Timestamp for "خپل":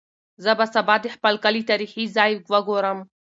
1.15-1.33